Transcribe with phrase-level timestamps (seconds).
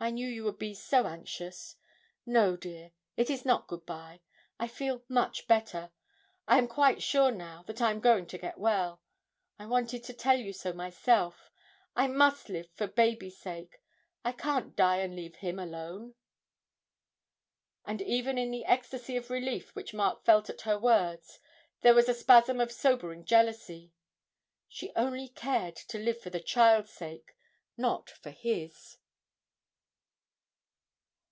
[0.00, 1.76] I knew you would be so anxious.
[2.26, 4.20] No, dear, it is not good bye.
[4.60, 5.92] I feel much better,
[6.46, 9.00] I am quite sure now that I am going to get well.
[9.58, 11.50] I wanted to tell you so myself.
[11.96, 13.80] I must live for baby's sake
[14.22, 16.16] I can't die and leave him alone!'
[17.86, 21.38] And even in the ecstasy of relief which Mark felt at her words
[21.80, 23.94] there was a spasm of sobering jealousy;
[24.68, 27.34] she only cared to live for the child's sake
[27.78, 28.98] not for his.